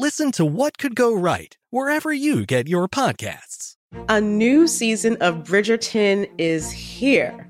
listen 0.00 0.32
to 0.32 0.46
What 0.46 0.78
Could 0.78 0.96
Go 0.96 1.14
Right 1.14 1.58
wherever 1.68 2.10
you 2.10 2.46
get 2.46 2.66
your 2.66 2.88
podcasts. 2.88 3.76
A 4.08 4.18
new 4.18 4.66
season 4.66 5.18
of 5.20 5.44
Bridgerton 5.44 6.26
is 6.38 6.70
here. 6.70 7.49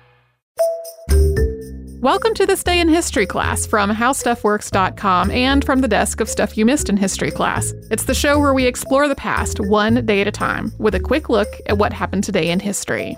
Welcome 2.01 2.33
to 2.33 2.47
this 2.47 2.63
day 2.63 2.79
in 2.79 2.89
history 2.89 3.27
class 3.27 3.67
from 3.67 3.91
howstuffworks.com 3.91 5.29
and 5.29 5.63
from 5.63 5.81
the 5.81 5.87
desk 5.87 6.19
of 6.19 6.27
Stuff 6.27 6.57
You 6.57 6.65
Missed 6.65 6.89
in 6.89 6.97
History 6.97 7.29
class. 7.29 7.75
It's 7.91 8.05
the 8.05 8.15
show 8.15 8.39
where 8.39 8.55
we 8.55 8.65
explore 8.65 9.07
the 9.07 9.13
past 9.13 9.59
one 9.59 10.03
day 10.03 10.19
at 10.19 10.27
a 10.27 10.31
time 10.31 10.71
with 10.79 10.95
a 10.95 10.99
quick 10.99 11.29
look 11.29 11.47
at 11.67 11.77
what 11.77 11.93
happened 11.93 12.23
today 12.23 12.49
in 12.49 12.59
history. 12.59 13.15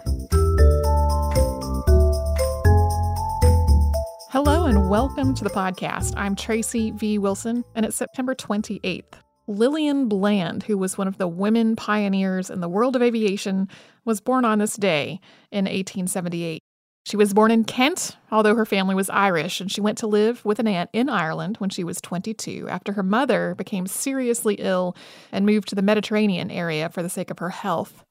Hello 4.32 4.66
and 4.66 4.90
welcome 4.90 5.34
to 5.34 5.46
the 5.46 5.50
podcast. 5.50 6.14
I'm 6.18 6.36
Tracy 6.36 6.92
V. 6.92 7.18
Wilson, 7.18 7.64
and 7.76 7.86
it's 7.86 7.96
September 7.96 8.36
28th. 8.36 9.14
Lillian 9.48 10.10
Bland, 10.10 10.64
who 10.64 10.78
was 10.78 10.98
one 10.98 11.08
of 11.08 11.18
the 11.18 11.30
women 11.30 11.78
pioneers 11.78 12.50
in 12.50 12.60
the 12.60 12.68
world 12.68 12.98
of 12.98 13.02
aviation, 13.02 13.70
was 14.04 14.20
born 14.20 14.44
on 14.44 14.60
this 14.60 14.76
day 14.76 15.22
in 15.54 15.64
1878. 15.64 16.62
She 17.06 17.18
was 17.18 17.34
born 17.34 17.52
in 17.52 17.66
Kent, 17.66 18.16
although 18.32 18.56
her 18.56 18.66
family 18.66 18.96
was 18.96 19.10
Irish, 19.10 19.60
and 19.60 19.70
she 19.70 19.82
went 19.82 19.98
to 19.98 20.08
live 20.08 20.44
with 20.46 20.60
an 20.60 20.68
aunt 20.68 20.90
in 20.94 21.10
Ireland 21.10 21.58
when 21.58 21.70
she 21.70 21.84
was 21.84 22.00
22 22.00 22.68
after 22.70 22.94
her 22.94 23.04
mother 23.04 23.56
became 23.56 23.88
seriously 23.88 24.56
ill 24.56 24.96
and 25.32 25.46
moved 25.46 25.68
to 25.70 25.76
the 25.76 25.82
Mediterranean 25.82 26.50
area 26.50 26.90
for 26.90 27.04
the 27.04 27.10
sake 27.10 27.30
of 27.30 27.40
her 27.40 27.50
health. 27.50 28.06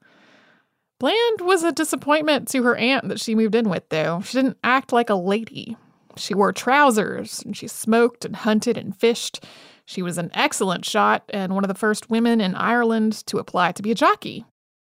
Bland 1.00 1.40
was 1.40 1.64
a 1.64 1.72
disappointment 1.72 2.48
to 2.48 2.62
her 2.62 2.76
aunt 2.76 3.08
that 3.08 3.18
she 3.18 3.34
moved 3.34 3.54
in 3.54 3.70
with, 3.70 3.88
though. 3.88 4.20
She 4.20 4.36
didn't 4.36 4.58
act 4.62 4.92
like 4.92 5.10
a 5.10 5.14
lady. 5.14 5.76
She 6.16 6.34
wore 6.34 6.52
trousers, 6.52 7.42
and 7.42 7.56
she 7.56 7.66
smoked 7.66 8.26
and 8.26 8.36
hunted 8.36 8.76
and 8.76 8.94
fished. 8.94 9.44
She 9.86 10.02
was 10.02 10.18
an 10.18 10.30
excellent 10.34 10.84
shot 10.84 11.24
and 11.30 11.54
one 11.54 11.64
of 11.64 11.68
the 11.68 11.74
first 11.74 12.10
women 12.10 12.40
in 12.42 12.54
Ireland 12.54 13.26
to 13.26 13.38
apply 13.38 13.72
to 13.72 13.82
be 13.82 13.90
a 13.90 13.96
jockey. 13.96 14.44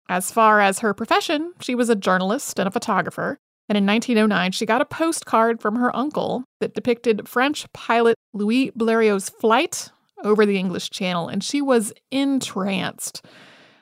As 0.10 0.32
far 0.32 0.62
as 0.62 0.80
her 0.80 0.94
profession, 0.94 1.54
she 1.60 1.76
was 1.76 1.90
a 1.90 1.96
journalist 1.96 2.58
and 2.58 2.68
a 2.68 2.72
photographer. 2.72 3.38
And 3.70 3.78
in 3.78 3.86
1909, 3.86 4.52
she 4.54 4.66
got 4.66 4.82
a 4.82 4.86
postcard 4.86 5.62
from 5.62 5.76
her 5.76 5.94
uncle 5.96 6.46
that 6.62 6.74
depicted 6.74 7.28
French 7.28 7.72
pilot 7.74 8.16
Louis 8.34 8.72
Blériot's 8.72 9.30
flight 9.30 9.90
over 10.24 10.46
the 10.46 10.58
English 10.58 10.90
Channel, 10.90 11.28
and 11.28 11.44
she 11.44 11.62
was 11.62 11.94
entranced. 12.12 13.26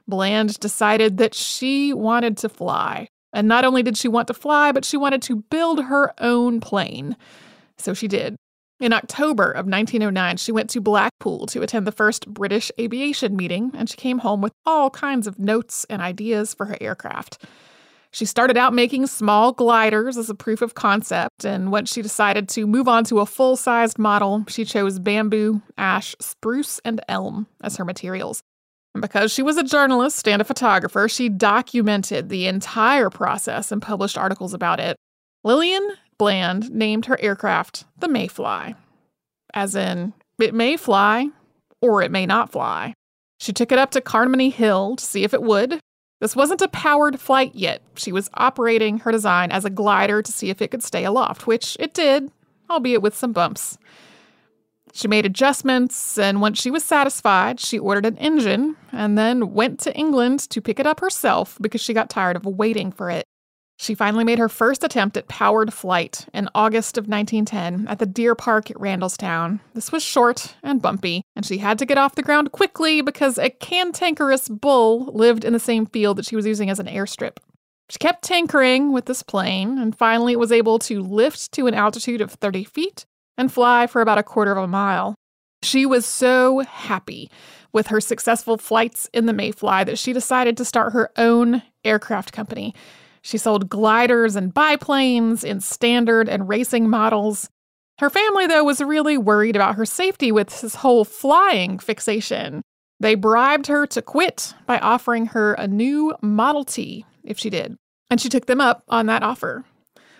Bland 0.07 0.59
decided 0.59 1.17
that 1.17 1.33
she 1.33 1.93
wanted 1.93 2.37
to 2.37 2.49
fly. 2.49 3.07
And 3.33 3.47
not 3.47 3.65
only 3.65 3.83
did 3.83 3.97
she 3.97 4.07
want 4.07 4.27
to 4.27 4.33
fly, 4.33 4.71
but 4.71 4.85
she 4.85 4.97
wanted 4.97 5.21
to 5.23 5.37
build 5.49 5.85
her 5.85 6.13
own 6.19 6.61
plane. 6.61 7.17
So 7.77 7.93
she 7.93 8.07
did. 8.07 8.35
In 8.79 8.93
October 8.93 9.51
of 9.51 9.67
1909, 9.67 10.37
she 10.37 10.51
went 10.51 10.69
to 10.71 10.81
Blackpool 10.81 11.45
to 11.47 11.61
attend 11.61 11.87
the 11.87 11.91
first 11.91 12.27
British 12.27 12.71
aviation 12.79 13.35
meeting, 13.35 13.71
and 13.73 13.89
she 13.89 13.97
came 13.97 14.19
home 14.19 14.41
with 14.41 14.53
all 14.65 14.89
kinds 14.89 15.27
of 15.27 15.39
notes 15.39 15.85
and 15.89 16.01
ideas 16.01 16.53
for 16.53 16.65
her 16.65 16.77
aircraft. 16.81 17.43
She 18.15 18.23
started 18.23 18.55
out 18.55 18.73
making 18.73 19.07
small 19.07 19.51
gliders 19.51 20.15
as 20.15 20.29
a 20.29 20.35
proof 20.35 20.61
of 20.61 20.73
concept, 20.73 21.43
and 21.43 21.69
once 21.69 21.91
she 21.91 22.01
decided 22.01 22.47
to 22.47 22.65
move 22.65 22.87
on 22.87 23.03
to 23.05 23.19
a 23.19 23.25
full 23.25 23.57
sized 23.57 23.99
model, 23.99 24.45
she 24.47 24.63
chose 24.63 24.99
bamboo, 24.99 25.61
ash, 25.77 26.15
spruce, 26.21 26.79
and 26.85 27.01
elm 27.09 27.47
as 27.61 27.75
her 27.75 27.83
materials. 27.83 28.41
And 28.93 29.01
because 29.01 29.33
she 29.33 29.43
was 29.43 29.57
a 29.57 29.63
journalist 29.63 30.29
and 30.29 30.41
a 30.41 30.45
photographer, 30.45 31.09
she 31.09 31.27
documented 31.27 32.29
the 32.29 32.47
entire 32.47 33.09
process 33.09 33.69
and 33.69 33.81
published 33.81 34.17
articles 34.17 34.53
about 34.53 34.79
it. 34.79 34.95
Lillian 35.43 35.85
Bland 36.17 36.71
named 36.71 37.07
her 37.07 37.19
aircraft 37.21 37.83
the 37.97 38.07
Mayfly, 38.07 38.75
as 39.53 39.75
in, 39.75 40.13
it 40.39 40.53
may 40.53 40.77
fly 40.77 41.27
or 41.81 42.01
it 42.01 42.11
may 42.11 42.25
not 42.25 42.49
fly. 42.49 42.93
She 43.41 43.51
took 43.51 43.73
it 43.73 43.77
up 43.77 43.91
to 43.91 43.99
Carnmoney 43.99 44.53
Hill 44.53 44.95
to 44.95 45.03
see 45.03 45.25
if 45.25 45.33
it 45.33 45.43
would, 45.43 45.81
this 46.21 46.35
wasn't 46.35 46.61
a 46.61 46.67
powered 46.69 47.19
flight 47.19 47.53
yet. 47.55 47.81
She 47.95 48.11
was 48.11 48.29
operating 48.35 48.99
her 48.99 49.11
design 49.11 49.51
as 49.51 49.65
a 49.65 49.69
glider 49.69 50.21
to 50.21 50.31
see 50.31 50.49
if 50.49 50.61
it 50.61 50.71
could 50.71 50.83
stay 50.83 51.03
aloft, 51.03 51.45
which 51.47 51.75
it 51.79 51.93
did, 51.93 52.31
albeit 52.69 53.01
with 53.01 53.15
some 53.15 53.33
bumps. 53.33 53.77
She 54.93 55.09
made 55.09 55.25
adjustments, 55.25 56.17
and 56.17 56.39
once 56.39 56.61
she 56.61 56.71
was 56.71 56.85
satisfied, 56.85 57.59
she 57.59 57.77
ordered 57.77 58.05
an 58.05 58.17
engine 58.17 58.77
and 58.93 59.17
then 59.17 59.53
went 59.53 59.77
to 59.81 59.93
England 59.93 60.49
to 60.49 60.61
pick 60.61 60.79
it 60.79 60.87
up 60.87 61.01
herself 61.01 61.57
because 61.59 61.81
she 61.81 61.93
got 61.93 62.09
tired 62.09 62.37
of 62.37 62.45
waiting 62.45 62.93
for 62.93 63.09
it. 63.09 63.25
She 63.77 63.93
finally 63.93 64.23
made 64.23 64.39
her 64.39 64.47
first 64.47 64.83
attempt 64.83 65.17
at 65.17 65.27
powered 65.27 65.73
flight 65.73 66.27
in 66.33 66.49
August 66.55 66.97
of 66.97 67.07
1910 67.07 67.87
at 67.87 67.99
the 67.99 68.05
Deer 68.05 68.33
Park 68.33 68.71
at 68.71 68.77
Randallstown. 68.77 69.59
This 69.73 69.91
was 69.91 70.01
short 70.01 70.55
and 70.63 70.81
bumpy, 70.81 71.23
and 71.35 71.45
she 71.45 71.57
had 71.57 71.77
to 71.79 71.85
get 71.85 71.97
off 71.97 72.15
the 72.15 72.23
ground 72.23 72.53
quickly 72.53 73.01
because 73.01 73.37
a 73.37 73.49
cantankerous 73.49 74.47
bull 74.47 75.11
lived 75.13 75.43
in 75.43 75.51
the 75.51 75.59
same 75.59 75.85
field 75.85 76.17
that 76.17 76.25
she 76.25 76.37
was 76.37 76.45
using 76.45 76.69
as 76.69 76.79
an 76.79 76.87
airstrip. 76.87 77.37
She 77.89 77.99
kept 77.99 78.23
tinkering 78.23 78.93
with 78.93 79.05
this 79.05 79.21
plane 79.21 79.77
and 79.77 79.95
finally 79.95 80.35
was 80.35 80.51
able 80.51 80.79
to 80.79 81.01
lift 81.01 81.51
to 81.51 81.67
an 81.67 81.73
altitude 81.73 82.21
of 82.21 82.31
30 82.31 82.63
feet 82.63 83.05
and 83.37 83.51
fly 83.51 83.87
for 83.87 84.01
about 84.01 84.17
a 84.17 84.23
quarter 84.23 84.53
of 84.53 84.57
a 84.57 84.67
mile. 84.67 85.15
She 85.61 85.85
was 85.85 86.05
so 86.05 86.59
happy 86.59 87.29
with 87.73 87.87
her 87.87 87.99
successful 87.99 88.57
flights 88.57 89.09
in 89.13 89.25
the 89.25 89.33
Mayfly 89.33 89.85
that 89.85 89.99
she 89.99 90.13
decided 90.13 90.55
to 90.57 90.65
start 90.65 90.93
her 90.93 91.11
own 91.17 91.61
aircraft 91.83 92.31
company. 92.31 92.73
She 93.25 93.39
sold 93.39 93.69
gliders 93.69 94.35
and 94.35 94.53
biplanes 94.53 95.43
in 95.43 95.59
standard 95.59 96.29
and 96.29 96.47
racing 96.47 96.87
models. 96.87 97.49
Her 97.97 98.11
family, 98.11 98.45
though, 98.45 98.63
was 98.63 98.81
really 98.81 99.17
worried 99.17 99.55
about 99.55 99.77
her 99.77 99.85
safety 99.85 100.31
with 100.31 100.61
this 100.61 100.75
whole 100.75 101.03
flying 101.03 101.79
fixation. 101.79 102.61
They 102.99 103.15
bribed 103.15 103.65
her 103.65 103.87
to 103.87 104.01
quit 104.03 104.53
by 104.67 104.77
offering 104.77 105.25
her 105.27 105.55
a 105.55 105.67
new 105.67 106.13
Model 106.21 106.63
T 106.63 107.03
if 107.23 107.39
she 107.39 107.49
did, 107.49 107.77
and 108.11 108.21
she 108.21 108.29
took 108.29 108.45
them 108.45 108.61
up 108.61 108.83
on 108.89 109.07
that 109.07 109.23
offer. 109.23 109.65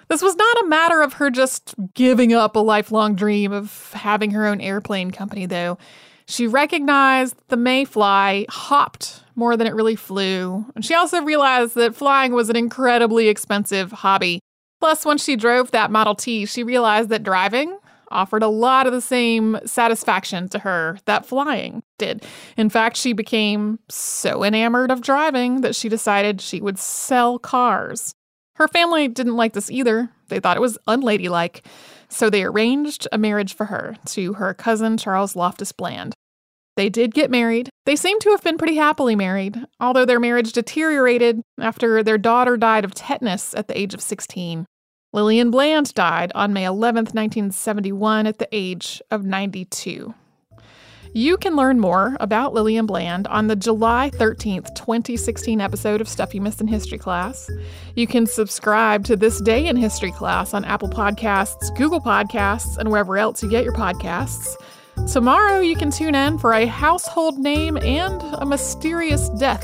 This 0.07 0.23
was 0.23 0.35
not 0.35 0.63
a 0.63 0.67
matter 0.67 1.03
of 1.03 1.13
her 1.13 1.29
just 1.29 1.75
giving 1.93 2.33
up 2.33 2.55
a 2.55 2.59
lifelong 2.59 3.13
dream 3.13 3.51
of 3.51 3.93
having 3.93 4.31
her 4.31 4.47
own 4.47 4.59
airplane 4.59 5.11
company, 5.11 5.45
though. 5.45 5.77
She 6.27 6.47
recognized 6.47 7.35
the 7.49 7.55
Mayfly 7.55 8.45
hopped 8.49 9.23
more 9.35 9.55
than 9.55 9.67
it 9.67 9.75
really 9.75 9.95
flew. 9.95 10.65
And 10.75 10.83
she 10.83 10.93
also 10.95 11.21
realized 11.21 11.75
that 11.75 11.95
flying 11.95 12.33
was 12.33 12.49
an 12.49 12.55
incredibly 12.55 13.27
expensive 13.27 13.91
hobby. 13.91 14.39
Plus, 14.79 15.05
when 15.05 15.17
she 15.17 15.35
drove 15.35 15.71
that 15.71 15.91
Model 15.91 16.15
T, 16.15 16.45
she 16.45 16.63
realized 16.63 17.09
that 17.09 17.23
driving 17.23 17.77
offered 18.11 18.43
a 18.43 18.47
lot 18.47 18.87
of 18.87 18.93
the 18.93 19.01
same 19.01 19.57
satisfaction 19.65 20.47
to 20.49 20.59
her 20.59 20.97
that 21.05 21.25
flying 21.25 21.81
did. 21.97 22.23
In 22.55 22.69
fact, 22.69 22.97
she 22.97 23.13
became 23.13 23.79
so 23.89 24.43
enamored 24.43 24.91
of 24.91 25.01
driving 25.01 25.61
that 25.61 25.75
she 25.75 25.89
decided 25.89 26.39
she 26.39 26.61
would 26.61 26.79
sell 26.79 27.39
cars. 27.39 28.13
Her 28.55 28.67
family 28.67 29.07
didn't 29.07 29.35
like 29.35 29.53
this 29.53 29.69
either. 29.69 30.09
They 30.29 30.39
thought 30.39 30.57
it 30.57 30.61
was 30.61 30.77
unladylike. 30.87 31.65
So 32.09 32.29
they 32.29 32.43
arranged 32.43 33.07
a 33.11 33.17
marriage 33.17 33.55
for 33.55 33.65
her 33.65 33.95
to 34.07 34.33
her 34.33 34.53
cousin 34.53 34.97
Charles 34.97 35.35
Loftus 35.35 35.71
Bland. 35.71 36.13
They 36.75 36.89
did 36.89 37.13
get 37.13 37.31
married. 37.31 37.69
They 37.85 37.95
seem 37.95 38.19
to 38.19 38.31
have 38.31 38.43
been 38.43 38.57
pretty 38.57 38.75
happily 38.75 39.15
married, 39.15 39.57
although 39.79 40.05
their 40.05 40.19
marriage 40.19 40.51
deteriorated 40.51 41.41
after 41.59 42.03
their 42.03 42.17
daughter 42.17 42.57
died 42.57 42.83
of 42.83 42.93
tetanus 42.93 43.53
at 43.53 43.67
the 43.67 43.79
age 43.79 43.93
of 43.93 44.01
16. 44.01 44.65
Lillian 45.13 45.49
Bland 45.51 45.93
died 45.93 46.33
on 46.35 46.51
May 46.51 46.65
11, 46.65 47.05
1971, 47.05 48.27
at 48.27 48.37
the 48.37 48.49
age 48.51 49.01
of 49.09 49.23
92. 49.23 50.13
You 51.17 51.37
can 51.37 51.55
learn 51.55 51.79
more 51.79 52.17
about 52.19 52.53
Lillian 52.53 52.85
Bland 52.85 53.25
on 53.27 53.47
the 53.47 53.55
July 53.55 54.11
13th, 54.15 54.75
2016 54.75 55.61
episode 55.61 56.01
of 56.01 56.09
Stuff 56.09 56.35
You 56.35 56.41
Missed 56.41 56.59
in 56.59 56.67
History 56.67 56.97
Class. 56.97 57.49
You 57.95 58.05
can 58.05 58.27
subscribe 58.27 59.05
to 59.05 59.15
This 59.15 59.39
Day 59.39 59.65
in 59.65 59.77
History 59.77 60.11
Class 60.11 60.53
on 60.53 60.65
Apple 60.65 60.89
Podcasts, 60.89 61.73
Google 61.77 62.01
Podcasts, 62.01 62.77
and 62.77 62.91
wherever 62.91 63.15
else 63.17 63.41
you 63.41 63.49
get 63.49 63.63
your 63.63 63.71
podcasts. 63.71 64.57
Tomorrow, 65.09 65.61
you 65.61 65.77
can 65.77 65.89
tune 65.89 66.15
in 66.15 66.37
for 66.37 66.51
a 66.51 66.65
household 66.65 67.37
name 67.37 67.77
and 67.77 68.21
a 68.21 68.45
mysterious 68.45 69.29
death. 69.39 69.63